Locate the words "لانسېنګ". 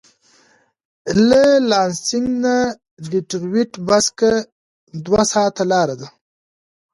1.69-2.29